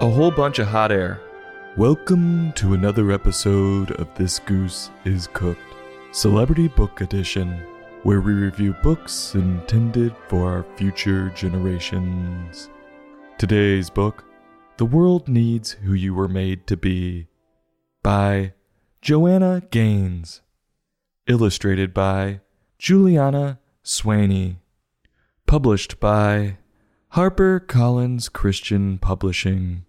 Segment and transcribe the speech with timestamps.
[0.00, 1.20] a whole bunch of hot air.
[1.76, 5.60] Welcome to another episode of This Goose is Cooked,
[6.12, 7.60] Celebrity Book Edition,
[8.04, 12.70] where we review books intended for our future generations.
[13.38, 14.24] Today's book,
[14.76, 17.26] The World Needs Who You Were Made to Be,
[18.00, 18.52] by
[19.02, 20.42] Joanna Gaines,
[21.26, 22.40] illustrated by
[22.78, 24.58] Julianna Swaney,
[25.48, 26.58] published by
[27.14, 29.86] HarperCollins Christian Publishing.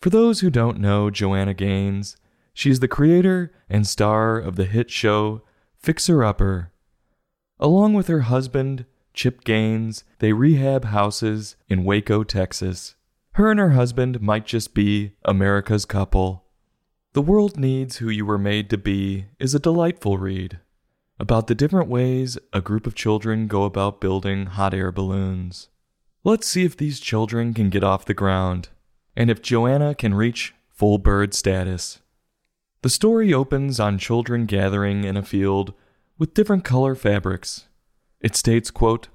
[0.00, 2.16] For those who don't know Joanna Gaines,
[2.54, 5.42] she is the creator and star of the hit show
[5.76, 6.72] Fixer Upper.
[7.58, 12.94] Along with her husband, Chip Gaines, they rehab houses in Waco, Texas.
[13.32, 16.44] Her and her husband might just be America's couple.
[17.14, 20.60] The World Needs Who You Were Made to Be is a delightful read
[21.18, 25.68] about the different ways a group of children go about building hot air balloons.
[26.22, 28.68] Let's see if these children can get off the ground
[29.18, 31.98] and if Joanna can reach full bird status.
[32.82, 35.74] The story opens on children gathering in a field
[36.18, 37.66] with different color fabrics.
[38.20, 39.08] It states, quote,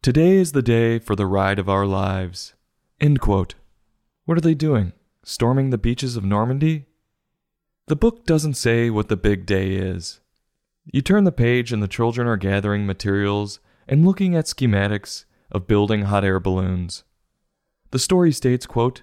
[0.00, 2.54] Today is the day for the ride of our lives.
[2.98, 3.54] End quote.
[4.24, 4.94] What are they doing?
[5.22, 6.86] Storming the beaches of Normandy?
[7.88, 10.20] The book doesn't say what the big day is.
[10.86, 15.66] You turn the page and the children are gathering materials and looking at schematics of
[15.66, 17.04] building hot air balloons.
[17.90, 19.02] The story states, quote,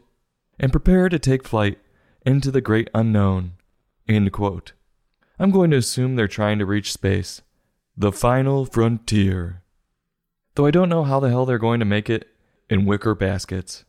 [0.60, 1.80] and prepare to take flight
[2.26, 3.54] into the great unknown.
[4.08, 4.74] End quote.
[5.40, 7.42] I'm going to assume they're trying to reach space.
[7.96, 9.64] The final frontier.
[10.56, 12.28] Though I don't know how the hell they're going to make it
[12.70, 13.86] in wicker baskets.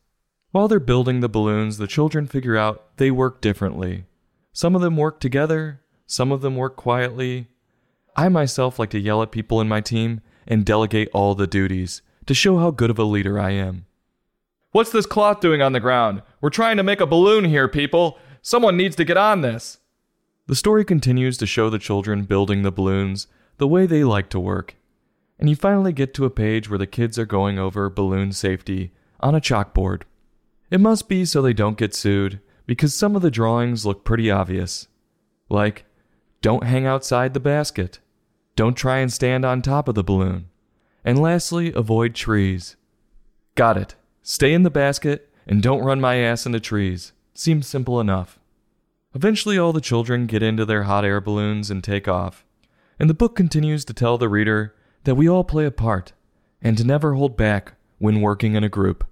[0.53, 4.05] While they're building the balloons, the children figure out they work differently.
[4.53, 7.49] Some of them work together, some of them work quietly.
[8.17, 12.03] I myself like to yell at people in my team and delegate all the duties
[12.27, 13.87] to show how good of a leader I am.
[14.73, 16.23] What's this cloth doing on the ground?
[16.41, 18.19] We're trying to make a balloon here, people.
[18.41, 19.78] Someone needs to get on this.
[20.47, 23.27] The story continues to show the children building the balloons
[23.59, 24.77] the way they like to work.
[25.41, 28.93] And you finally get to a page where the kids are going over balloon safety
[29.19, 30.03] on a chalkboard.
[30.71, 34.31] It must be so they don't get sued, because some of the drawings look pretty
[34.31, 34.87] obvious.
[35.49, 35.84] Like,
[36.43, 37.99] don't hang outside the basket.
[38.55, 40.49] Don't try and stand on top of the balloon.
[41.05, 42.77] And lastly, avoid trees.
[43.56, 43.94] Got it.
[44.22, 47.12] Stay in the basket and don't run my ass into trees.
[47.34, 48.38] Seems simple enough.
[49.14, 52.44] Eventually, all the children get into their hot air balloons and take off.
[52.98, 56.12] And the book continues to tell the reader that we all play a part
[56.62, 59.06] and to never hold back when working in a group.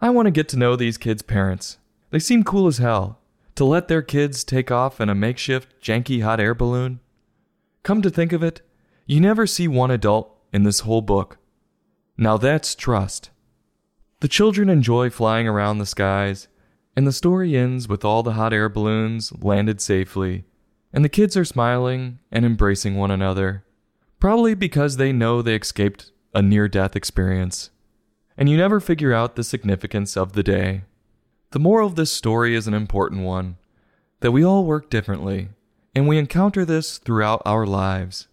[0.00, 1.78] I want to get to know these kids' parents.
[2.10, 3.18] They seem cool as hell.
[3.56, 7.00] To let their kids take off in a makeshift, janky hot air balloon?
[7.82, 8.60] Come to think of it,
[9.06, 11.38] you never see one adult in this whole book.
[12.16, 13.30] Now that's trust.
[14.20, 16.48] The children enjoy flying around the skies,
[16.96, 20.44] and the story ends with all the hot air balloons landed safely,
[20.90, 23.64] and the kids are smiling and embracing one another,
[24.18, 27.70] probably because they know they escaped a near death experience.
[28.38, 30.82] And you never figure out the significance of the day.
[31.50, 33.56] The moral of this story is an important one
[34.20, 35.50] that we all work differently,
[35.94, 38.28] and we encounter this throughout our lives.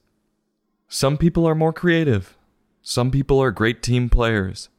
[0.87, 2.37] Some people are more creative,
[2.81, 4.69] some people are great team players,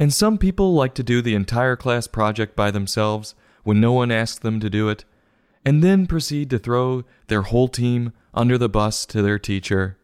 [0.00, 3.34] and some people like to do the entire class project by themselves
[3.64, 5.04] when no one asks them to do it,
[5.62, 9.98] and then proceed to throw their whole team under the bus to their teacher.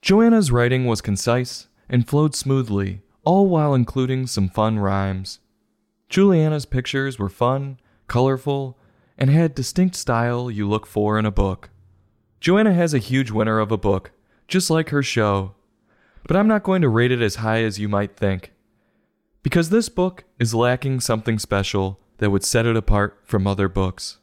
[0.00, 5.40] Joanna's writing was concise and flowed smoothly, all while including some fun rhymes.
[6.08, 8.78] Julianna's pictures were fun, colorful,
[9.18, 11.70] and had distinct style you look for in a book.
[12.38, 14.12] Joanna has a huge winner of a book,
[14.46, 15.56] just like her show,
[16.28, 18.52] but I'm not going to rate it as high as you might think
[19.42, 24.18] because this book is lacking something special that would set it apart from other books.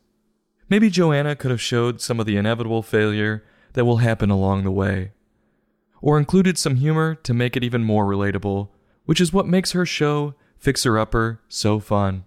[0.70, 3.44] Maybe Joanna could have showed some of the inevitable failure
[3.74, 5.12] that will happen along the way,
[6.02, 8.70] or included some humor to make it even more relatable,
[9.06, 12.26] which is what makes her show, Fixer Upper, so fun.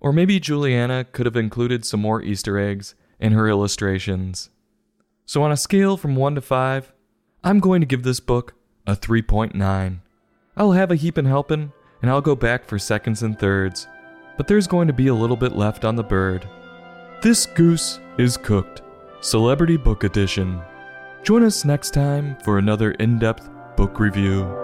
[0.00, 4.50] Or maybe Julianna could have included some more Easter eggs in her illustrations.
[5.24, 6.92] So, on a scale from 1 to 5,
[7.44, 8.54] I'm going to give this book
[8.86, 10.00] a 3.9.
[10.56, 13.88] I'll have a heapin' helpin', and I'll go back for seconds and thirds,
[14.36, 16.46] but there's going to be a little bit left on the bird.
[17.22, 18.82] This goose is cooked.
[19.20, 20.60] Celebrity Book Edition.
[21.22, 24.61] Join us next time for another in depth book review.